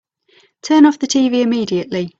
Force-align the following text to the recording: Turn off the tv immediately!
Turn 0.63 0.87
off 0.87 0.97
the 0.97 1.05
tv 1.05 1.41
immediately! 1.43 2.09